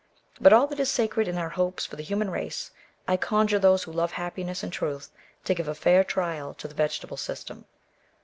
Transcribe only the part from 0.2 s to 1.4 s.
By all that is sacred in